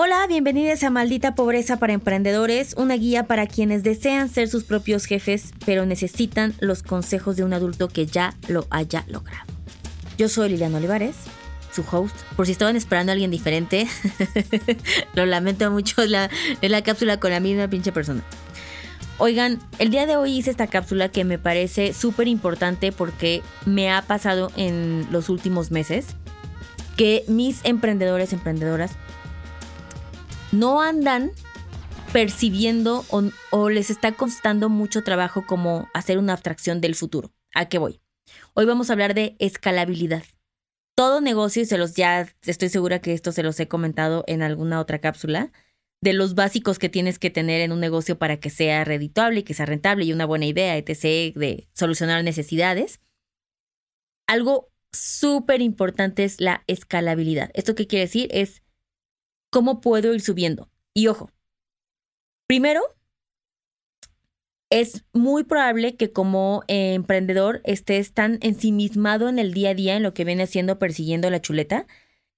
Hola, 0.00 0.28
bienvenidos 0.28 0.84
a 0.84 0.90
Maldita 0.90 1.34
Pobreza 1.34 1.80
para 1.80 1.92
Emprendedores, 1.92 2.74
una 2.76 2.94
guía 2.94 3.24
para 3.24 3.48
quienes 3.48 3.82
desean 3.82 4.28
ser 4.28 4.46
sus 4.46 4.62
propios 4.62 5.06
jefes, 5.06 5.52
pero 5.66 5.86
necesitan 5.86 6.54
los 6.60 6.84
consejos 6.84 7.34
de 7.34 7.42
un 7.42 7.52
adulto 7.52 7.88
que 7.88 8.06
ya 8.06 8.32
lo 8.46 8.68
haya 8.70 9.04
logrado. 9.08 9.44
Yo 10.16 10.28
soy 10.28 10.50
Liliana 10.50 10.78
Olivares, 10.78 11.16
su 11.72 11.84
host. 11.90 12.14
Por 12.36 12.46
si 12.46 12.52
estaban 12.52 12.76
esperando 12.76 13.10
a 13.10 13.14
alguien 13.14 13.32
diferente, 13.32 13.88
lo 15.14 15.26
lamento 15.26 15.68
mucho, 15.72 16.00
es 16.00 16.10
la, 16.10 16.30
la 16.62 16.82
cápsula 16.82 17.18
con 17.18 17.32
la 17.32 17.40
misma 17.40 17.66
pinche 17.66 17.90
persona. 17.90 18.22
Oigan, 19.18 19.58
el 19.80 19.90
día 19.90 20.06
de 20.06 20.14
hoy 20.14 20.38
hice 20.38 20.52
esta 20.52 20.68
cápsula 20.68 21.08
que 21.08 21.24
me 21.24 21.40
parece 21.40 21.92
súper 21.92 22.28
importante 22.28 22.92
porque 22.92 23.42
me 23.66 23.90
ha 23.90 24.02
pasado 24.02 24.52
en 24.54 25.08
los 25.10 25.28
últimos 25.28 25.72
meses 25.72 26.06
que 26.96 27.24
mis 27.26 27.64
emprendedores, 27.64 28.32
emprendedoras, 28.32 28.92
no 30.52 30.80
andan 30.80 31.32
percibiendo 32.12 33.04
o, 33.50 33.68
les 33.68 33.90
está 33.90 34.12
costando 34.12 34.68
mucho 34.68 35.02
trabajo 35.02 35.44
como 35.46 35.88
hacer 35.92 36.18
una 36.18 36.32
abstracción 36.32 36.80
del 36.80 36.94
futuro. 36.94 37.32
¿A 37.54 37.68
qué 37.68 37.78
voy? 37.78 38.00
Hoy 38.54 38.64
vamos 38.64 38.88
a 38.88 38.94
hablar 38.94 39.14
de 39.14 39.36
escalabilidad. 39.38 40.24
Todo 40.94 41.20
negocio, 41.20 41.62
y 41.62 41.66
se 41.66 41.78
los 41.78 41.94
ya 41.94 42.26
estoy 42.42 42.68
segura 42.70 43.00
que 43.00 43.12
esto 43.12 43.30
se 43.30 43.42
los 43.42 43.60
he 43.60 43.68
comentado 43.68 44.24
en 44.26 44.42
alguna 44.42 44.80
otra 44.80 45.00
cápsula, 45.00 45.52
de 46.00 46.12
los 46.12 46.34
básicos 46.34 46.78
que 46.78 46.88
tienes 46.88 47.18
que 47.18 47.30
tener 47.30 47.60
en 47.60 47.72
un 47.72 47.80
negocio 47.80 48.18
para 48.18 48.38
que 48.38 48.50
sea 48.50 48.84
redituable 48.84 49.40
y 49.40 49.42
que 49.42 49.54
sea 49.54 49.66
rentable 49.66 50.04
y 50.04 50.12
una 50.12 50.26
buena 50.26 50.46
idea, 50.46 50.76
etc., 50.76 51.34
de 51.36 51.68
solucionar 51.72 52.22
necesidades. 52.24 53.00
Algo 54.26 54.70
súper 54.92 55.60
importante 55.60 56.24
es 56.24 56.40
la 56.40 56.62
escalabilidad. 56.66 57.50
¿Esto 57.54 57.74
qué 57.74 57.86
quiere 57.86 58.04
decir? 58.04 58.28
Es 58.30 58.62
cómo 59.50 59.80
puedo 59.80 60.14
ir 60.14 60.20
subiendo. 60.20 60.70
Y 60.94 61.08
ojo, 61.08 61.30
primero, 62.46 62.82
es 64.70 65.04
muy 65.12 65.44
probable 65.44 65.96
que 65.96 66.12
como 66.12 66.62
emprendedor 66.68 67.60
estés 67.64 68.12
tan 68.12 68.38
ensimismado 68.42 69.28
en 69.28 69.38
el 69.38 69.54
día 69.54 69.70
a 69.70 69.74
día, 69.74 69.96
en 69.96 70.02
lo 70.02 70.12
que 70.14 70.24
viene 70.24 70.42
haciendo 70.42 70.78
persiguiendo 70.78 71.30
la 71.30 71.40
chuleta, 71.40 71.86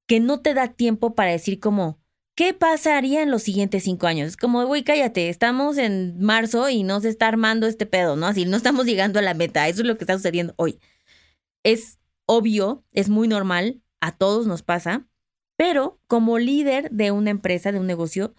que 0.06 0.20
no 0.20 0.40
te 0.40 0.54
da 0.54 0.68
tiempo 0.68 1.14
para 1.14 1.32
decir 1.32 1.60
como, 1.60 2.00
¿qué 2.36 2.54
pasaría 2.54 3.22
en 3.22 3.30
los 3.30 3.42
siguientes 3.42 3.84
cinco 3.84 4.06
años? 4.06 4.28
Es 4.28 4.36
como, 4.36 4.64
güey, 4.66 4.84
cállate, 4.84 5.28
estamos 5.28 5.78
en 5.78 6.20
marzo 6.20 6.68
y 6.68 6.82
no 6.84 7.00
se 7.00 7.08
está 7.08 7.28
armando 7.28 7.66
este 7.66 7.86
pedo, 7.86 8.16
¿no? 8.16 8.26
Así, 8.26 8.44
no 8.44 8.56
estamos 8.56 8.86
llegando 8.86 9.18
a 9.18 9.22
la 9.22 9.34
meta, 9.34 9.68
eso 9.68 9.82
es 9.82 9.86
lo 9.86 9.96
que 9.96 10.04
está 10.04 10.14
sucediendo 10.16 10.54
hoy. 10.56 10.78
Es 11.64 11.98
obvio, 12.26 12.84
es 12.92 13.08
muy 13.08 13.28
normal, 13.28 13.82
a 14.00 14.16
todos 14.16 14.46
nos 14.46 14.62
pasa, 14.62 15.06
pero 15.60 16.00
como 16.06 16.38
líder 16.38 16.90
de 16.90 17.10
una 17.10 17.28
empresa, 17.28 17.70
de 17.70 17.78
un 17.78 17.86
negocio, 17.86 18.34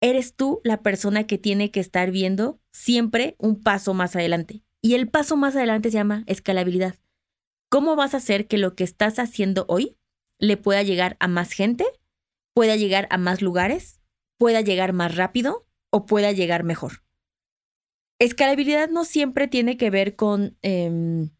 eres 0.00 0.34
tú 0.34 0.62
la 0.64 0.80
persona 0.80 1.26
que 1.26 1.36
tiene 1.36 1.70
que 1.70 1.80
estar 1.80 2.10
viendo 2.10 2.58
siempre 2.72 3.36
un 3.38 3.60
paso 3.60 3.92
más 3.92 4.16
adelante. 4.16 4.62
Y 4.80 4.94
el 4.94 5.06
paso 5.10 5.36
más 5.36 5.54
adelante 5.54 5.90
se 5.90 5.98
llama 5.98 6.24
escalabilidad. 6.26 6.94
¿Cómo 7.68 7.94
vas 7.94 8.14
a 8.14 8.16
hacer 8.16 8.46
que 8.46 8.56
lo 8.56 8.74
que 8.74 8.84
estás 8.84 9.18
haciendo 9.18 9.66
hoy 9.68 9.98
le 10.38 10.56
pueda 10.56 10.82
llegar 10.82 11.18
a 11.20 11.28
más 11.28 11.52
gente, 11.52 11.84
pueda 12.54 12.74
llegar 12.74 13.06
a 13.10 13.18
más 13.18 13.42
lugares, 13.42 14.00
pueda 14.38 14.62
llegar 14.62 14.94
más 14.94 15.16
rápido 15.16 15.66
o 15.90 16.06
pueda 16.06 16.32
llegar 16.32 16.64
mejor? 16.64 17.02
Escalabilidad 18.18 18.88
no 18.88 19.04
siempre 19.04 19.46
tiene 19.46 19.76
que 19.76 19.90
ver 19.90 20.16
con 20.16 20.56
em, 20.62 21.32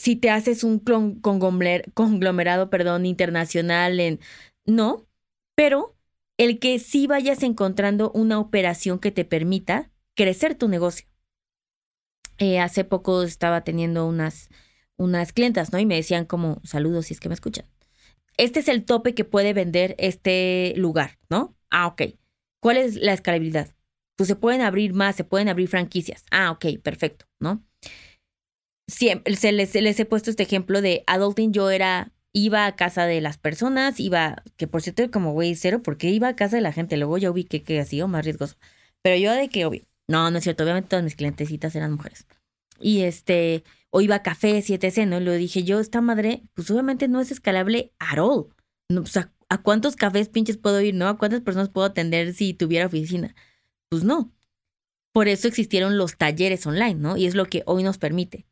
si 0.00 0.16
te 0.16 0.30
haces 0.30 0.64
un 0.64 0.78
conglomerado 0.78 2.70
perdón, 2.70 3.04
internacional 3.04 4.00
en... 4.00 4.18
No, 4.64 5.06
pero 5.54 5.94
el 6.38 6.58
que 6.58 6.78
sí 6.78 7.06
vayas 7.06 7.42
encontrando 7.42 8.10
una 8.12 8.38
operación 8.38 8.98
que 8.98 9.10
te 9.10 9.26
permita 9.26 9.90
crecer 10.16 10.54
tu 10.54 10.68
negocio. 10.68 11.06
Eh, 12.38 12.60
hace 12.60 12.84
poco 12.84 13.22
estaba 13.22 13.62
teniendo 13.62 14.06
unas, 14.06 14.48
unas 14.96 15.34
clientas, 15.34 15.70
¿no? 15.70 15.78
Y 15.78 15.84
me 15.84 15.96
decían 15.96 16.24
como, 16.24 16.62
saludos 16.64 17.04
si 17.06 17.12
es 17.12 17.20
que 17.20 17.28
me 17.28 17.34
escuchan. 17.34 17.66
Este 18.38 18.60
es 18.60 18.68
el 18.68 18.86
tope 18.86 19.14
que 19.14 19.26
puede 19.26 19.52
vender 19.52 19.96
este 19.98 20.72
lugar, 20.78 21.18
¿no? 21.28 21.54
Ah, 21.70 21.88
ok. 21.88 22.02
¿Cuál 22.60 22.78
es 22.78 22.96
la 22.96 23.12
escalabilidad? 23.12 23.74
Pues 24.16 24.28
se 24.28 24.36
pueden 24.36 24.62
abrir 24.62 24.94
más, 24.94 25.14
se 25.16 25.24
pueden 25.24 25.50
abrir 25.50 25.68
franquicias. 25.68 26.24
Ah, 26.30 26.52
ok, 26.52 26.80
perfecto, 26.82 27.26
¿no? 27.38 27.62
Siempre 28.90 29.36
se 29.36 29.52
les, 29.52 29.74
he 29.74 30.04
puesto 30.04 30.30
este 30.30 30.42
ejemplo 30.42 30.82
de 30.82 31.04
adulting. 31.06 31.52
Yo 31.52 31.70
era, 31.70 32.12
iba 32.32 32.66
a 32.66 32.76
casa 32.76 33.06
de 33.06 33.20
las 33.20 33.38
personas, 33.38 34.00
iba, 34.00 34.42
que 34.56 34.66
por 34.66 34.82
cierto, 34.82 35.10
como 35.10 35.32
güey, 35.32 35.54
cero, 35.54 35.82
porque 35.82 36.10
iba 36.10 36.28
a 36.28 36.36
casa 36.36 36.56
de 36.56 36.62
la 36.62 36.72
gente. 36.72 36.96
Luego 36.96 37.18
yo 37.18 37.32
vi 37.32 37.44
que, 37.44 37.80
así 37.80 38.00
o 38.02 38.08
más 38.08 38.24
riesgoso. 38.24 38.56
Pero 39.02 39.16
yo 39.16 39.32
de 39.32 39.48
que, 39.48 39.64
obvio, 39.66 39.82
no, 40.08 40.30
no 40.30 40.38
es 40.38 40.44
cierto. 40.44 40.64
Obviamente 40.64 40.88
todas 40.88 41.04
mis 41.04 41.16
clientecitas 41.16 41.74
eran 41.76 41.92
mujeres. 41.92 42.26
Y 42.80 43.02
este, 43.02 43.64
o 43.90 44.00
iba 44.00 44.16
a 44.16 44.22
café, 44.22 44.58
7C, 44.58 45.06
¿no? 45.06 45.18
Y 45.18 45.24
lo 45.24 45.32
dije 45.32 45.64
yo, 45.64 45.80
esta 45.80 46.00
madre, 46.00 46.42
pues 46.54 46.70
obviamente 46.70 47.08
no 47.08 47.20
es 47.20 47.30
escalable 47.30 47.92
at 47.98 48.18
all. 48.18 48.48
No, 48.88 49.02
pues, 49.02 49.16
¿a, 49.16 49.32
¿a 49.48 49.62
cuántos 49.62 49.96
cafés 49.96 50.28
pinches 50.28 50.56
puedo 50.56 50.80
ir, 50.80 50.94
no? 50.94 51.08
¿A 51.08 51.18
cuántas 51.18 51.40
personas 51.42 51.68
puedo 51.68 51.86
atender 51.86 52.34
si 52.34 52.54
tuviera 52.54 52.86
oficina? 52.86 53.34
Pues 53.88 54.04
no. 54.04 54.32
Por 55.12 55.28
eso 55.28 55.48
existieron 55.48 55.98
los 55.98 56.16
talleres 56.16 56.66
online, 56.66 56.94
¿no? 56.94 57.16
Y 57.16 57.26
es 57.26 57.34
lo 57.34 57.46
que 57.46 57.62
hoy 57.66 57.82
nos 57.82 57.98
permite. 57.98 58.46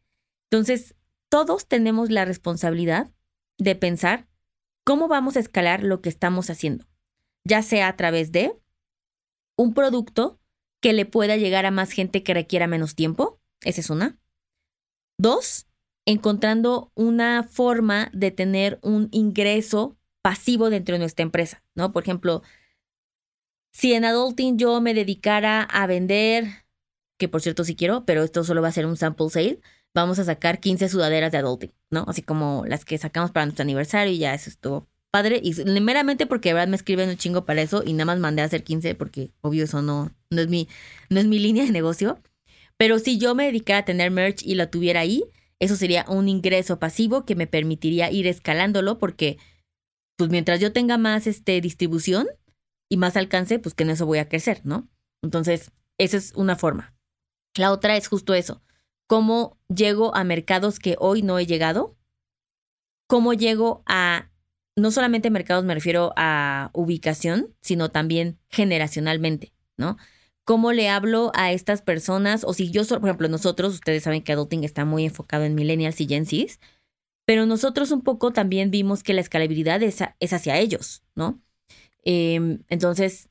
Entonces, 0.50 0.94
todos 1.28 1.66
tenemos 1.66 2.10
la 2.10 2.24
responsabilidad 2.24 3.12
de 3.58 3.74
pensar 3.74 4.28
cómo 4.84 5.08
vamos 5.08 5.36
a 5.36 5.40
escalar 5.40 5.82
lo 5.82 6.00
que 6.00 6.08
estamos 6.08 6.48
haciendo, 6.48 6.86
ya 7.44 7.62
sea 7.62 7.88
a 7.88 7.96
través 7.96 8.32
de 8.32 8.58
un 9.56 9.74
producto 9.74 10.40
que 10.80 10.92
le 10.92 11.04
pueda 11.04 11.36
llegar 11.36 11.66
a 11.66 11.70
más 11.70 11.90
gente 11.90 12.22
que 12.22 12.32
requiera 12.32 12.66
menos 12.66 12.94
tiempo, 12.94 13.40
esa 13.62 13.80
es 13.80 13.90
una. 13.90 14.18
Dos, 15.18 15.66
encontrando 16.06 16.92
una 16.94 17.42
forma 17.42 18.10
de 18.14 18.30
tener 18.30 18.78
un 18.82 19.08
ingreso 19.10 19.98
pasivo 20.22 20.70
dentro 20.70 20.94
de 20.94 21.00
nuestra 21.00 21.24
empresa, 21.24 21.62
¿no? 21.74 21.92
Por 21.92 22.04
ejemplo, 22.04 22.42
si 23.72 23.92
en 23.92 24.04
Adulting 24.04 24.56
yo 24.56 24.80
me 24.80 24.94
dedicara 24.94 25.62
a 25.62 25.86
vender, 25.86 26.46
que 27.18 27.28
por 27.28 27.42
cierto 27.42 27.64
sí 27.64 27.76
quiero, 27.76 28.04
pero 28.04 28.22
esto 28.22 28.44
solo 28.44 28.62
va 28.62 28.68
a 28.68 28.72
ser 28.72 28.86
un 28.86 28.96
sample 28.96 29.28
sale, 29.28 29.60
vamos 29.94 30.18
a 30.18 30.24
sacar 30.24 30.60
15 30.60 30.88
sudaderas 30.88 31.32
de 31.32 31.38
adulting, 31.38 31.72
¿no? 31.90 32.04
Así 32.08 32.22
como 32.22 32.64
las 32.66 32.84
que 32.84 32.98
sacamos 32.98 33.30
para 33.30 33.46
nuestro 33.46 33.62
aniversario 33.62 34.12
y 34.12 34.18
ya 34.18 34.34
eso 34.34 34.50
estuvo 34.50 34.86
padre. 35.10 35.40
Y 35.42 35.54
meramente 35.80 36.26
porque 36.26 36.50
de 36.50 36.54
verdad 36.54 36.68
me 36.68 36.76
escriben 36.76 37.08
un 37.08 37.16
chingo 37.16 37.44
para 37.44 37.62
eso 37.62 37.82
y 37.84 37.92
nada 37.92 38.06
más 38.06 38.18
mandé 38.18 38.42
a 38.42 38.46
hacer 38.46 38.64
15 38.64 38.94
porque 38.94 39.30
obvio 39.40 39.64
eso 39.64 39.82
no, 39.82 40.12
no, 40.30 40.40
es, 40.40 40.48
mi, 40.48 40.68
no 41.10 41.20
es 41.20 41.26
mi 41.26 41.38
línea 41.38 41.64
de 41.64 41.72
negocio. 41.72 42.18
Pero 42.76 42.98
si 42.98 43.18
yo 43.18 43.34
me 43.34 43.46
dedicara 43.46 43.80
a 43.80 43.84
tener 43.84 44.10
merch 44.10 44.42
y 44.42 44.54
lo 44.54 44.68
tuviera 44.68 45.00
ahí, 45.00 45.24
eso 45.58 45.74
sería 45.74 46.04
un 46.08 46.28
ingreso 46.28 46.78
pasivo 46.78 47.24
que 47.24 47.34
me 47.34 47.46
permitiría 47.46 48.10
ir 48.10 48.26
escalándolo 48.26 48.98
porque 48.98 49.38
pues 50.16 50.30
mientras 50.30 50.60
yo 50.60 50.72
tenga 50.72 50.98
más 50.98 51.26
este, 51.26 51.60
distribución 51.60 52.28
y 52.88 52.96
más 52.96 53.16
alcance, 53.16 53.58
pues 53.58 53.74
que 53.74 53.84
en 53.84 53.90
eso 53.90 54.06
voy 54.06 54.18
a 54.18 54.28
crecer, 54.28 54.60
¿no? 54.64 54.88
Entonces, 55.22 55.72
esa 55.98 56.16
es 56.16 56.32
una 56.34 56.56
forma. 56.56 56.94
La 57.56 57.72
otra 57.72 57.96
es 57.96 58.08
justo 58.08 58.34
eso, 58.34 58.62
cómo 59.08 59.58
llego 59.74 60.14
a 60.14 60.22
mercados 60.22 60.78
que 60.78 60.94
hoy 61.00 61.22
no 61.22 61.40
he 61.40 61.46
llegado, 61.46 61.96
cómo 63.08 63.32
llego 63.32 63.82
a, 63.86 64.30
no 64.76 64.92
solamente 64.92 65.30
mercados 65.30 65.64
me 65.64 65.74
refiero 65.74 66.12
a 66.16 66.70
ubicación, 66.74 67.54
sino 67.60 67.90
también 67.90 68.38
generacionalmente, 68.50 69.52
¿no? 69.76 69.96
¿Cómo 70.44 70.72
le 70.72 70.88
hablo 70.88 71.32
a 71.34 71.52
estas 71.52 71.82
personas? 71.82 72.44
O 72.44 72.54
si 72.54 72.70
yo, 72.70 72.86
por 72.86 73.04
ejemplo, 73.04 73.28
nosotros, 73.28 73.74
ustedes 73.74 74.02
saben 74.02 74.22
que 74.22 74.32
Adulting 74.32 74.64
está 74.64 74.84
muy 74.84 75.04
enfocado 75.04 75.44
en 75.44 75.54
millennials 75.54 76.00
y 76.00 76.06
Gen 76.06 76.24
Zs, 76.24 76.60
pero 77.26 77.44
nosotros 77.44 77.90
un 77.90 78.02
poco 78.02 78.32
también 78.32 78.70
vimos 78.70 79.02
que 79.02 79.14
la 79.14 79.20
escalabilidad 79.20 79.82
es, 79.82 80.02
hacia 80.32 80.58
ellos, 80.58 81.02
¿no? 81.14 81.42
Em, 82.04 82.62
entonces, 82.68 83.27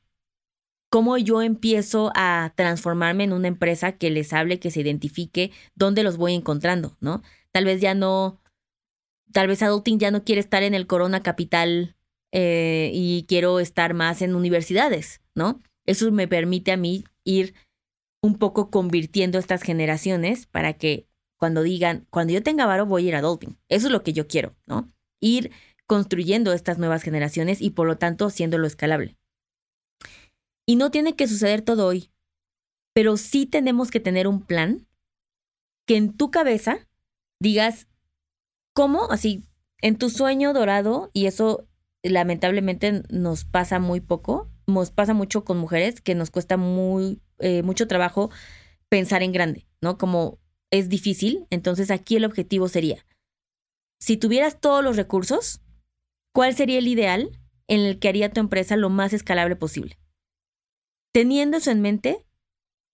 cómo 0.90 1.18
yo 1.18 1.42
empiezo 1.42 2.10
a 2.14 2.52
transformarme 2.56 3.24
en 3.24 3.32
una 3.32 3.48
empresa 3.48 3.92
que 3.92 4.10
les 4.10 4.32
hable, 4.32 4.58
que 4.58 4.70
se 4.70 4.80
identifique 4.80 5.50
dónde 5.74 6.02
los 6.02 6.16
voy 6.16 6.34
encontrando, 6.34 6.96
¿no? 7.00 7.22
Tal 7.52 7.64
vez 7.64 7.80
ya 7.80 7.94
no, 7.94 8.40
tal 9.32 9.48
vez 9.48 9.62
Adulting 9.62 9.98
ya 9.98 10.10
no 10.10 10.24
quiere 10.24 10.40
estar 10.40 10.62
en 10.62 10.74
el 10.74 10.86
Corona 10.86 11.22
Capital 11.22 11.96
eh, 12.32 12.90
y 12.94 13.24
quiero 13.28 13.60
estar 13.60 13.94
más 13.94 14.22
en 14.22 14.34
universidades, 14.34 15.20
¿no? 15.34 15.60
Eso 15.86 16.10
me 16.12 16.28
permite 16.28 16.72
a 16.72 16.76
mí 16.76 17.04
ir 17.24 17.54
un 18.22 18.36
poco 18.36 18.70
convirtiendo 18.70 19.38
estas 19.38 19.62
generaciones 19.62 20.46
para 20.46 20.74
que 20.74 21.06
cuando 21.38 21.62
digan, 21.62 22.06
cuando 22.10 22.32
yo 22.32 22.42
tenga 22.42 22.66
varo 22.66 22.84
voy 22.86 23.04
a 23.04 23.08
ir 23.08 23.14
a 23.14 23.18
Adulting. 23.18 23.58
Eso 23.68 23.86
es 23.86 23.92
lo 23.92 24.02
que 24.02 24.12
yo 24.12 24.26
quiero, 24.26 24.56
¿no? 24.66 24.90
Ir 25.20 25.50
construyendo 25.86 26.52
estas 26.52 26.78
nuevas 26.78 27.02
generaciones 27.02 27.62
y 27.62 27.70
por 27.70 27.86
lo 27.86 27.96
tanto 27.96 28.26
haciéndolo 28.26 28.66
escalable. 28.66 29.16
Y 30.68 30.76
no 30.76 30.90
tiene 30.90 31.16
que 31.16 31.26
suceder 31.26 31.62
todo 31.62 31.86
hoy, 31.86 32.10
pero 32.92 33.16
sí 33.16 33.46
tenemos 33.46 33.90
que 33.90 34.00
tener 34.00 34.28
un 34.28 34.42
plan 34.42 34.86
que 35.86 35.96
en 35.96 36.14
tu 36.14 36.30
cabeza 36.30 36.86
digas, 37.40 37.88
¿cómo? 38.74 39.10
Así, 39.10 39.44
en 39.80 39.96
tu 39.96 40.10
sueño 40.10 40.52
dorado, 40.52 41.10
y 41.14 41.24
eso 41.24 41.66
lamentablemente 42.02 43.02
nos 43.08 43.46
pasa 43.46 43.78
muy 43.78 44.02
poco, 44.02 44.50
nos 44.66 44.90
pasa 44.90 45.14
mucho 45.14 45.42
con 45.42 45.56
mujeres 45.56 46.02
que 46.02 46.14
nos 46.14 46.30
cuesta 46.30 46.58
muy, 46.58 47.22
eh, 47.38 47.62
mucho 47.62 47.88
trabajo 47.88 48.30
pensar 48.90 49.22
en 49.22 49.32
grande, 49.32 49.66
¿no? 49.80 49.96
Como 49.96 50.38
es 50.70 50.90
difícil, 50.90 51.46
entonces 51.48 51.90
aquí 51.90 52.16
el 52.16 52.26
objetivo 52.26 52.68
sería, 52.68 53.06
si 53.98 54.18
tuvieras 54.18 54.60
todos 54.60 54.84
los 54.84 54.98
recursos, 54.98 55.62
¿cuál 56.34 56.54
sería 56.54 56.78
el 56.78 56.88
ideal 56.88 57.40
en 57.68 57.80
el 57.80 57.98
que 57.98 58.10
haría 58.10 58.30
tu 58.30 58.40
empresa 58.40 58.76
lo 58.76 58.90
más 58.90 59.14
escalable 59.14 59.56
posible? 59.56 59.98
Teniendo 61.12 61.56
eso 61.56 61.70
en 61.70 61.80
mente, 61.80 62.26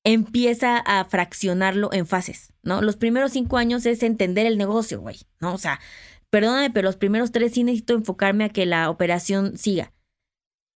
empieza 0.04 0.78
a 0.78 1.04
fraccionarlo 1.06 1.92
en 1.92 2.06
fases, 2.06 2.52
¿no? 2.62 2.82
Los 2.82 2.96
primeros 2.96 3.32
cinco 3.32 3.56
años 3.56 3.86
es 3.86 4.02
entender 4.02 4.46
el 4.46 4.58
negocio, 4.58 5.00
güey, 5.00 5.16
¿no? 5.40 5.54
O 5.54 5.58
sea, 5.58 5.80
perdóname, 6.30 6.70
pero 6.70 6.86
los 6.86 6.96
primeros 6.96 7.32
tres 7.32 7.52
sí 7.52 7.64
necesito 7.64 7.94
enfocarme 7.94 8.44
a 8.44 8.50
que 8.50 8.66
la 8.66 8.90
operación 8.90 9.56
siga. 9.56 9.92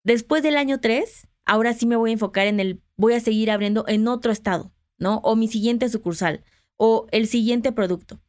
Después 0.03 0.41
del 0.41 0.57
año 0.57 0.79
tres, 0.79 1.27
ahora 1.45 1.73
sí 1.73 1.85
me 1.85 1.95
voy 1.95 2.09
a 2.09 2.13
enfocar 2.13 2.47
en 2.47 2.59
el, 2.59 2.81
voy 2.97 3.13
a 3.13 3.19
seguir 3.19 3.51
abriendo 3.51 3.85
en 3.87 4.07
otro 4.07 4.31
estado, 4.31 4.73
¿no? 4.97 5.17
O 5.19 5.35
mi 5.35 5.47
siguiente 5.47 5.89
sucursal, 5.89 6.43
o 6.77 7.07
el 7.11 7.27
siguiente 7.27 7.71
producto. 7.71 8.19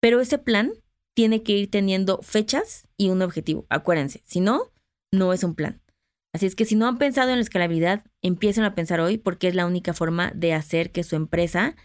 Pero 0.00 0.20
ese 0.20 0.38
plan 0.38 0.72
tiene 1.14 1.42
que 1.42 1.52
ir 1.52 1.70
teniendo 1.70 2.20
fechas 2.22 2.86
y 2.96 3.10
un 3.10 3.22
objetivo, 3.22 3.66
acuérdense, 3.70 4.22
si 4.24 4.40
no, 4.40 4.70
no 5.12 5.32
es 5.32 5.42
un 5.42 5.54
plan. 5.54 5.80
Así 6.34 6.46
es 6.46 6.56
que 6.56 6.64
si 6.64 6.74
no 6.74 6.88
han 6.88 6.98
pensado 6.98 7.30
en 7.30 7.36
la 7.36 7.42
escalabilidad, 7.42 8.04
empiecen 8.20 8.64
a 8.64 8.74
pensar 8.74 8.98
hoy 8.98 9.18
porque 9.18 9.46
es 9.46 9.54
la 9.54 9.66
única 9.66 9.94
forma 9.94 10.32
de 10.34 10.52
hacer 10.52 10.90
que 10.90 11.04
su 11.04 11.14
empresa 11.14 11.76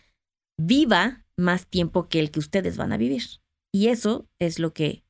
viva 0.57 1.23
más 1.37 1.67
tiempo 1.67 2.09
que 2.09 2.19
el 2.19 2.31
que 2.31 2.39
ustedes 2.39 2.75
van 2.75 2.91
a 2.91 2.97
vivir. 2.97 3.21
Y 3.71 3.89
eso 3.89 4.27
es 4.39 4.57
lo 4.57 4.73
que 4.73 5.05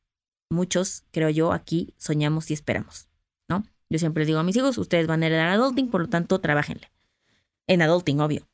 muchos, 0.50 1.06
creo 1.12 1.30
yo, 1.30 1.54
aquí 1.54 1.96
soñamos 1.98 2.52
y 2.52 2.54
esperamos, 2.54 3.10
¿no? 3.48 3.64
Yo 3.90 3.98
siempre 3.98 4.22
les 4.22 4.28
digo 4.28 4.40
a 4.40 4.44
mis 4.44 4.58
hijos, 4.58 4.78
ustedes 4.78 5.08
van 5.08 5.24
a 5.24 5.28
heredar 5.28 5.48
adulting, 5.48 5.90
por 5.90 6.02
lo 6.02 6.10
tanto, 6.10 6.42
trabajenle. 6.42 6.92
En 7.66 7.82
adulting, 7.82 8.20
obvio, 8.20 8.50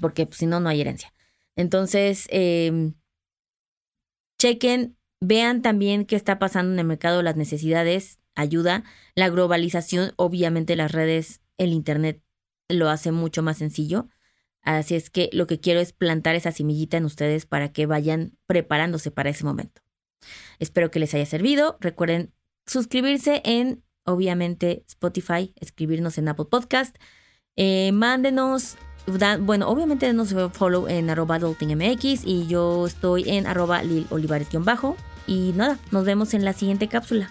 porque 0.00 0.26
pues, 0.26 0.38
si 0.38 0.46
no, 0.46 0.60
no 0.60 0.68
hay 0.68 0.80
herencia. 0.80 1.12
Entonces, 1.56 2.28
em, 2.30 2.94
chequen, 4.38 4.96
vean 5.20 5.60
también 5.60 6.04
qué 6.06 6.14
está 6.14 6.38
pasando 6.38 6.72
en 6.72 6.78
el 6.78 6.86
mercado, 6.86 7.22
las 7.22 7.34
necesidades, 7.36 8.20
ayuda. 8.34 8.84
La 9.14 9.28
globalización, 9.28 10.12
obviamente 10.16 10.76
las 10.76 10.92
redes, 10.92 11.40
el 11.58 11.72
Internet 11.72 12.22
lo 12.68 12.88
hace 12.88 13.12
mucho 13.12 13.42
más 13.42 13.58
sencillo. 13.58 14.08
Así 14.62 14.94
es 14.94 15.10
que 15.10 15.28
lo 15.32 15.46
que 15.46 15.60
quiero 15.60 15.80
es 15.80 15.92
plantar 15.92 16.34
esa 16.34 16.50
semillita 16.50 16.96
en 16.96 17.04
ustedes 17.04 17.44
para 17.46 17.72
que 17.72 17.86
vayan 17.86 18.36
preparándose 18.46 19.10
para 19.10 19.30
ese 19.30 19.44
momento. 19.44 19.82
Espero 20.58 20.90
que 20.90 20.98
les 20.98 21.12
haya 21.14 21.26
servido. 21.26 21.76
Recuerden 21.80 22.32
suscribirse 22.66 23.42
en, 23.44 23.84
obviamente, 24.04 24.84
Spotify, 24.88 25.52
escribirnos 25.60 26.16
en 26.16 26.28
Apple 26.28 26.46
Podcast. 26.50 26.96
Eh, 27.56 27.92
mándenos, 27.92 28.76
bueno, 29.40 29.68
obviamente 29.68 30.06
denos 30.06 30.34
follow 30.52 30.88
en 30.88 31.10
arroba 31.10 31.36
adultingmx 31.36 32.24
y 32.24 32.46
yo 32.46 32.86
estoy 32.86 33.28
en 33.28 33.46
arroba 33.46 33.82
lilolivares-bajo. 33.82 34.96
Y 35.26 35.52
nada, 35.54 35.78
nos 35.90 36.06
vemos 36.06 36.32
en 36.32 36.44
la 36.44 36.54
siguiente 36.54 36.88
cápsula. 36.88 37.30